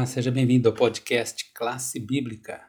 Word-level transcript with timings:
Olá, 0.00 0.06
seja 0.06 0.30
bem-vindo 0.30 0.66
ao 0.66 0.74
podcast 0.74 1.52
Classe 1.52 2.00
Bíblica. 2.00 2.62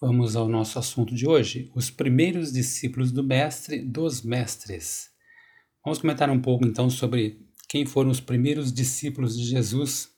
Vamos 0.00 0.34
ao 0.34 0.48
nosso 0.48 0.80
assunto 0.80 1.14
de 1.14 1.24
hoje: 1.24 1.70
os 1.76 1.92
primeiros 1.92 2.52
discípulos 2.52 3.12
do 3.12 3.22
Mestre 3.22 3.80
dos 3.80 4.22
Mestres. 4.22 5.10
Vamos 5.84 6.00
comentar 6.00 6.28
um 6.28 6.40
pouco 6.42 6.66
então 6.66 6.90
sobre 6.90 7.40
quem 7.68 7.86
foram 7.86 8.10
os 8.10 8.18
primeiros 8.18 8.72
discípulos 8.72 9.38
de 9.38 9.44
Jesus. 9.44 10.08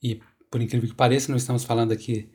E, 0.00 0.20
por 0.48 0.62
incrível 0.62 0.88
que 0.88 0.94
pareça, 0.94 1.32
não 1.32 1.36
estamos 1.36 1.64
falando 1.64 1.90
aqui 1.90 2.30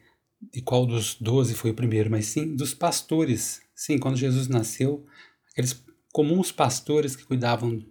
de 0.52 0.62
qual 0.62 0.86
dos 0.86 1.16
doze 1.16 1.56
foi 1.56 1.72
o 1.72 1.76
primeiro, 1.76 2.12
mas 2.12 2.26
sim 2.26 2.54
dos 2.54 2.74
pastores. 2.74 3.62
Sim, 3.74 3.98
quando 3.98 4.18
Jesus 4.18 4.50
nasceu, 4.50 5.06
aqueles 5.54 5.82
comuns 6.12 6.52
pastores 6.52 7.16
que 7.16 7.24
cuidavam 7.24 7.82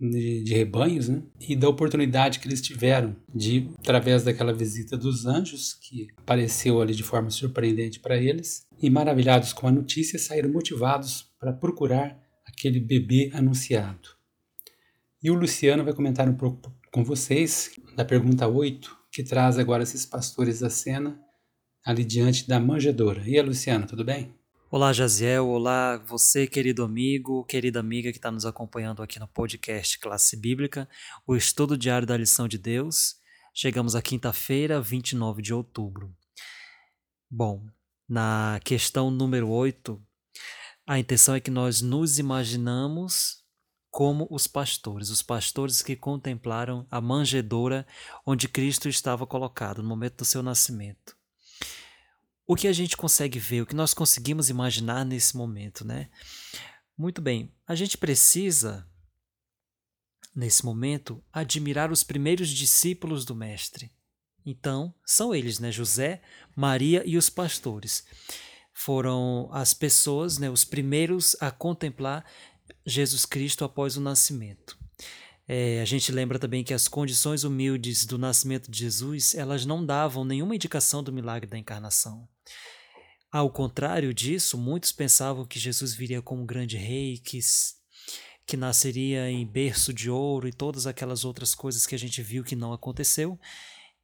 de, 0.00 0.42
de, 0.42 0.54
rebanhos, 0.54 1.08
né? 1.08 1.22
E 1.40 1.54
da 1.54 1.68
oportunidade 1.68 2.38
que 2.38 2.48
eles 2.48 2.62
tiveram 2.62 3.14
de, 3.34 3.68
através 3.78 4.24
daquela 4.24 4.52
visita 4.52 4.96
dos 4.96 5.26
anjos, 5.26 5.74
que 5.74 6.08
apareceu 6.16 6.80
ali 6.80 6.94
de 6.94 7.02
forma 7.02 7.30
surpreendente 7.30 8.00
para 8.00 8.16
eles, 8.16 8.66
e 8.80 8.88
maravilhados 8.88 9.52
com 9.52 9.68
a 9.68 9.72
notícia, 9.72 10.18
saíram 10.18 10.50
motivados 10.50 11.30
para 11.38 11.52
procurar 11.52 12.18
aquele 12.46 12.80
bebê 12.80 13.30
anunciado. 13.34 14.08
E 15.22 15.30
o 15.30 15.34
Luciano 15.34 15.84
vai 15.84 15.92
comentar 15.92 16.28
um 16.28 16.34
pouco 16.34 16.72
com 16.90 17.04
vocês 17.04 17.78
da 17.94 18.04
pergunta 18.04 18.48
8, 18.48 18.96
que 19.12 19.22
traz 19.22 19.58
agora 19.58 19.82
esses 19.82 20.06
pastores 20.06 20.62
à 20.62 20.70
cena 20.70 21.20
ali 21.84 22.04
diante 22.04 22.48
da 22.48 22.58
manjedoura. 22.58 23.22
E 23.26 23.36
aí, 23.36 23.42
Luciano, 23.42 23.86
tudo 23.86 24.04
bem? 24.04 24.39
Olá, 24.72 24.92
Jaziel. 24.92 25.48
Olá, 25.48 25.96
você, 25.96 26.46
querido 26.46 26.84
amigo, 26.84 27.44
querida 27.44 27.80
amiga 27.80 28.12
que 28.12 28.18
está 28.18 28.30
nos 28.30 28.46
acompanhando 28.46 29.02
aqui 29.02 29.18
no 29.18 29.26
podcast 29.26 29.98
Classe 29.98 30.36
Bíblica, 30.36 30.88
o 31.26 31.34
estudo 31.34 31.76
diário 31.76 32.06
da 32.06 32.16
lição 32.16 32.46
de 32.46 32.56
Deus. 32.56 33.16
Chegamos 33.52 33.96
à 33.96 34.00
quinta-feira, 34.00 34.80
29 34.80 35.42
de 35.42 35.52
outubro. 35.52 36.14
Bom, 37.28 37.66
na 38.08 38.60
questão 38.62 39.10
número 39.10 39.48
8, 39.48 40.00
a 40.86 41.00
intenção 41.00 41.34
é 41.34 41.40
que 41.40 41.50
nós 41.50 41.82
nos 41.82 42.20
imaginamos 42.20 43.42
como 43.90 44.28
os 44.30 44.46
pastores, 44.46 45.10
os 45.10 45.20
pastores 45.20 45.82
que 45.82 45.96
contemplaram 45.96 46.86
a 46.88 47.00
manjedoura 47.00 47.84
onde 48.24 48.48
Cristo 48.48 48.88
estava 48.88 49.26
colocado 49.26 49.82
no 49.82 49.88
momento 49.88 50.18
do 50.18 50.24
seu 50.24 50.44
nascimento 50.44 51.18
o 52.50 52.56
que 52.56 52.66
a 52.66 52.72
gente 52.72 52.96
consegue 52.96 53.38
ver, 53.38 53.62
o 53.62 53.66
que 53.66 53.76
nós 53.76 53.94
conseguimos 53.94 54.50
imaginar 54.50 55.04
nesse 55.04 55.36
momento, 55.36 55.84
né? 55.84 56.10
Muito 56.98 57.22
bem, 57.22 57.54
a 57.64 57.76
gente 57.76 57.96
precisa, 57.96 58.84
nesse 60.34 60.64
momento, 60.64 61.22
admirar 61.32 61.92
os 61.92 62.02
primeiros 62.02 62.48
discípulos 62.48 63.24
do 63.24 63.36
Mestre. 63.36 63.92
Então, 64.44 64.92
são 65.06 65.32
eles, 65.32 65.60
né? 65.60 65.70
José, 65.70 66.22
Maria 66.56 67.04
e 67.06 67.16
os 67.16 67.30
pastores. 67.30 68.04
Foram 68.74 69.48
as 69.52 69.72
pessoas, 69.72 70.36
né, 70.36 70.50
os 70.50 70.64
primeiros 70.64 71.36
a 71.40 71.52
contemplar 71.52 72.28
Jesus 72.84 73.24
Cristo 73.24 73.64
após 73.64 73.96
o 73.96 74.00
nascimento. 74.00 74.76
É, 75.46 75.80
a 75.80 75.84
gente 75.84 76.10
lembra 76.10 76.38
também 76.38 76.64
que 76.64 76.74
as 76.74 76.88
condições 76.88 77.44
humildes 77.44 78.04
do 78.06 78.18
nascimento 78.18 78.70
de 78.70 78.78
Jesus, 78.78 79.36
elas 79.36 79.64
não 79.64 79.84
davam 79.84 80.24
nenhuma 80.24 80.54
indicação 80.56 81.00
do 81.00 81.12
milagre 81.12 81.48
da 81.48 81.58
encarnação. 81.58 82.28
Ao 83.32 83.48
contrário 83.48 84.12
disso, 84.12 84.58
muitos 84.58 84.90
pensavam 84.90 85.46
que 85.46 85.58
Jesus 85.58 85.94
viria 85.94 86.20
como 86.20 86.42
um 86.42 86.46
grande 86.46 86.76
rei, 86.76 87.18
que, 87.18 87.38
que 88.44 88.56
nasceria 88.56 89.30
em 89.30 89.46
berço 89.46 89.92
de 89.92 90.10
ouro 90.10 90.48
e 90.48 90.52
todas 90.52 90.86
aquelas 90.86 91.24
outras 91.24 91.54
coisas 91.54 91.86
que 91.86 91.94
a 91.94 91.98
gente 91.98 92.22
viu 92.22 92.42
que 92.42 92.56
não 92.56 92.72
aconteceu. 92.72 93.38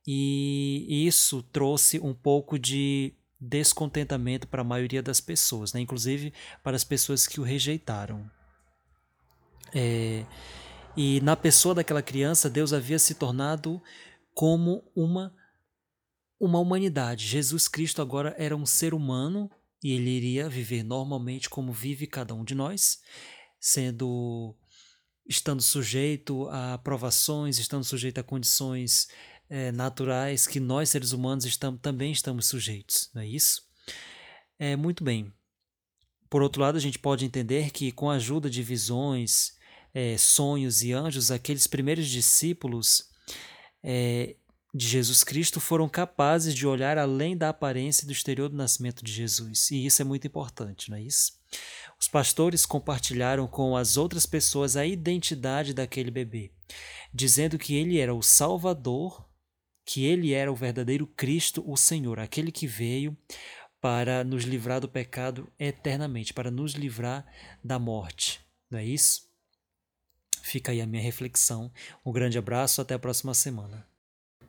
E 0.06 1.04
isso 1.06 1.42
trouxe 1.42 1.98
um 1.98 2.14
pouco 2.14 2.56
de 2.56 3.14
descontentamento 3.40 4.46
para 4.46 4.62
a 4.62 4.64
maioria 4.64 5.02
das 5.02 5.20
pessoas, 5.20 5.72
né? 5.72 5.80
inclusive 5.80 6.32
para 6.62 6.76
as 6.76 6.84
pessoas 6.84 7.26
que 7.26 7.40
o 7.40 7.42
rejeitaram. 7.42 8.30
É, 9.74 10.24
e 10.96 11.20
na 11.20 11.36
pessoa 11.36 11.74
daquela 11.74 12.00
criança, 12.00 12.48
Deus 12.48 12.72
havia 12.72 12.98
se 12.98 13.16
tornado 13.16 13.82
como 14.32 14.84
uma 14.94 15.34
uma 16.38 16.58
humanidade. 16.58 17.26
Jesus 17.26 17.68
Cristo 17.68 18.02
agora 18.02 18.34
era 18.38 18.56
um 18.56 18.66
ser 18.66 18.94
humano 18.94 19.50
e 19.82 19.92
ele 19.92 20.10
iria 20.10 20.48
viver 20.48 20.82
normalmente 20.82 21.48
como 21.48 21.72
vive 21.72 22.06
cada 22.06 22.34
um 22.34 22.44
de 22.44 22.54
nós, 22.54 23.00
sendo 23.60 24.54
estando 25.28 25.62
sujeito 25.62 26.48
a 26.48 26.78
provações, 26.78 27.58
estando 27.58 27.84
sujeito 27.84 28.18
a 28.18 28.22
condições 28.22 29.08
é, 29.48 29.72
naturais 29.72 30.46
que 30.46 30.60
nós 30.60 30.90
seres 30.90 31.12
humanos 31.12 31.44
estamos, 31.44 31.80
também 31.80 32.12
estamos 32.12 32.46
sujeitos, 32.46 33.10
não 33.14 33.22
é 33.22 33.26
isso? 33.26 33.62
É 34.58 34.76
muito 34.76 35.04
bem. 35.04 35.32
Por 36.28 36.42
outro 36.42 36.62
lado, 36.62 36.76
a 36.76 36.80
gente 36.80 36.98
pode 36.98 37.24
entender 37.24 37.70
que 37.70 37.92
com 37.92 38.10
a 38.10 38.14
ajuda 38.14 38.50
de 38.50 38.62
visões, 38.62 39.56
é, 39.94 40.16
sonhos 40.18 40.82
e 40.82 40.92
anjos, 40.92 41.30
aqueles 41.30 41.66
primeiros 41.66 42.08
discípulos 42.08 43.08
é, 43.82 44.36
de 44.76 44.86
Jesus 44.86 45.24
Cristo 45.24 45.58
foram 45.58 45.88
capazes 45.88 46.54
de 46.54 46.66
olhar 46.66 46.98
além 46.98 47.34
da 47.34 47.48
aparência 47.48 48.06
do 48.06 48.12
exterior 48.12 48.50
do 48.50 48.56
nascimento 48.56 49.02
de 49.02 49.10
Jesus. 49.10 49.70
E 49.70 49.86
isso 49.86 50.02
é 50.02 50.04
muito 50.04 50.26
importante, 50.26 50.90
não 50.90 50.98
é 50.98 51.02
isso? 51.02 51.32
Os 51.98 52.06
pastores 52.08 52.66
compartilharam 52.66 53.48
com 53.48 53.74
as 53.74 53.96
outras 53.96 54.26
pessoas 54.26 54.76
a 54.76 54.84
identidade 54.84 55.72
daquele 55.72 56.10
bebê, 56.10 56.52
dizendo 57.12 57.58
que 57.58 57.74
ele 57.74 57.98
era 57.98 58.14
o 58.14 58.22
Salvador, 58.22 59.26
que 59.82 60.04
ele 60.04 60.34
era 60.34 60.52
o 60.52 60.56
verdadeiro 60.56 61.06
Cristo, 61.06 61.64
o 61.66 61.74
Senhor, 61.74 62.20
aquele 62.20 62.52
que 62.52 62.66
veio 62.66 63.16
para 63.80 64.22
nos 64.24 64.44
livrar 64.44 64.80
do 64.80 64.88
pecado 64.88 65.50
eternamente, 65.58 66.34
para 66.34 66.50
nos 66.50 66.72
livrar 66.72 67.26
da 67.64 67.78
morte. 67.78 68.44
Não 68.70 68.78
é 68.78 68.84
isso? 68.84 69.26
Fica 70.42 70.72
aí 70.72 70.82
a 70.82 70.86
minha 70.86 71.02
reflexão. 71.02 71.72
Um 72.04 72.12
grande 72.12 72.36
abraço, 72.36 72.82
até 72.82 72.94
a 72.94 72.98
próxima 72.98 73.32
semana. 73.32 73.95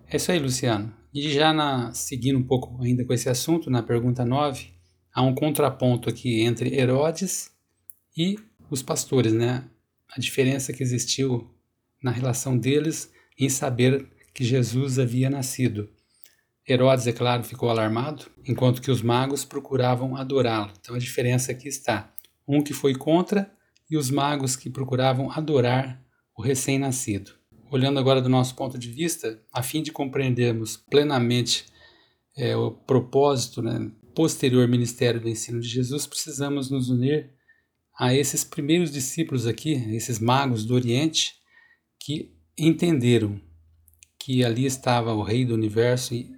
É 0.09 0.15
isso 0.15 0.31
aí, 0.31 0.39
Luciano. 0.39 0.93
E 1.13 1.29
já 1.29 1.51
na, 1.51 1.93
seguindo 1.93 2.39
um 2.39 2.43
pouco 2.43 2.81
ainda 2.81 3.03
com 3.03 3.11
esse 3.11 3.27
assunto, 3.27 3.69
na 3.69 3.83
pergunta 3.83 4.23
9, 4.23 4.69
há 5.13 5.21
um 5.21 5.35
contraponto 5.35 6.09
aqui 6.09 6.41
entre 6.41 6.73
Herodes 6.73 7.51
e 8.17 8.39
os 8.69 8.81
pastores, 8.81 9.33
né? 9.33 9.69
A 10.09 10.17
diferença 10.17 10.71
que 10.71 10.81
existiu 10.81 11.53
na 12.01 12.09
relação 12.09 12.57
deles 12.57 13.11
em 13.37 13.49
saber 13.49 14.07
que 14.33 14.45
Jesus 14.45 14.97
havia 14.97 15.29
nascido. 15.29 15.89
Herodes, 16.67 17.05
é 17.05 17.11
claro, 17.11 17.43
ficou 17.43 17.69
alarmado, 17.69 18.27
enquanto 18.47 18.81
que 18.81 18.91
os 18.91 19.01
magos 19.01 19.43
procuravam 19.43 20.15
adorá-lo. 20.15 20.71
Então 20.79 20.95
a 20.95 20.99
diferença 20.99 21.51
aqui 21.51 21.67
está: 21.67 22.13
um 22.47 22.63
que 22.63 22.73
foi 22.73 22.95
contra 22.95 23.51
e 23.89 23.97
os 23.97 24.09
magos 24.09 24.55
que 24.55 24.69
procuravam 24.69 25.29
adorar 25.31 26.01
o 26.33 26.41
recém-nascido 26.41 27.37
olhando 27.71 27.99
agora 27.99 28.21
do 28.21 28.29
nosso 28.29 28.55
ponto 28.55 28.77
de 28.77 28.89
vista, 28.89 29.41
a 29.51 29.61
fim 29.61 29.81
de 29.81 29.91
compreendermos 29.91 30.77
plenamente 30.77 31.65
é, 32.35 32.55
o 32.55 32.71
propósito, 32.71 33.61
né, 33.61 33.91
posterior 34.15 34.67
ministério 34.67 35.21
do 35.21 35.29
ensino 35.29 35.59
de 35.59 35.67
Jesus, 35.67 36.07
precisamos 36.07 36.69
nos 36.69 36.89
unir 36.89 37.31
a 37.99 38.13
esses 38.13 38.43
primeiros 38.43 38.91
discípulos 38.91 39.47
aqui, 39.47 39.73
esses 39.95 40.19
magos 40.19 40.65
do 40.65 40.75
Oriente, 40.75 41.33
que 41.99 42.31
entenderam 42.57 43.41
que 44.19 44.43
ali 44.43 44.65
estava 44.65 45.13
o 45.13 45.23
Rei 45.23 45.45
do 45.45 45.53
Universo 45.53 46.13
e 46.13 46.29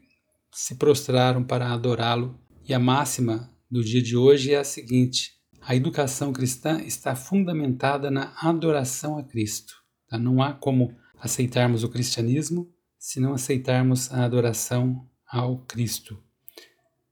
se 0.54 0.76
prostraram 0.76 1.44
para 1.44 1.72
adorá-lo. 1.72 2.40
E 2.68 2.74
a 2.74 2.80
máxima 2.80 3.52
do 3.70 3.84
dia 3.84 4.02
de 4.02 4.16
hoje 4.16 4.54
é 4.54 4.58
a 4.58 4.64
seguinte: 4.64 5.32
a 5.62 5.76
educação 5.76 6.32
cristã 6.32 6.82
está 6.82 7.16
fundamentada 7.16 8.10
na 8.10 8.34
adoração 8.42 9.18
a 9.18 9.24
Cristo. 9.24 9.74
Tá? 10.08 10.18
Não 10.18 10.42
há 10.42 10.54
como 10.54 10.96
aceitarmos 11.20 11.84
o 11.84 11.90
cristianismo 11.90 12.72
se 12.98 13.20
não 13.20 13.34
aceitarmos 13.34 14.12
a 14.12 14.24
adoração 14.24 15.08
ao 15.28 15.60
Cristo. 15.60 16.22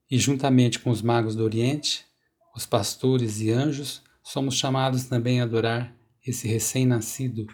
E 0.09 0.17
juntamente 0.17 0.79
com 0.79 0.89
os 0.89 1.01
magos 1.01 1.35
do 1.35 1.43
Oriente, 1.43 2.05
os 2.55 2.65
pastores 2.65 3.39
e 3.39 3.51
anjos, 3.51 4.01
somos 4.23 4.55
chamados 4.55 5.05
também 5.05 5.39
a 5.39 5.43
adorar 5.43 5.95
esse 6.25 6.47
recém-nascido 6.47 7.45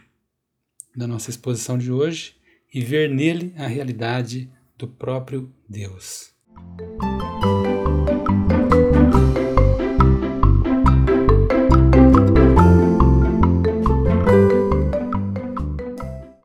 da 0.96 1.06
nossa 1.06 1.30
exposição 1.30 1.78
de 1.78 1.92
hoje 1.92 2.36
e 2.74 2.82
ver 2.82 3.10
nele 3.10 3.54
a 3.58 3.68
realidade 3.68 4.52
do 4.78 4.88
próprio 4.88 5.54
Deus. 5.70 6.34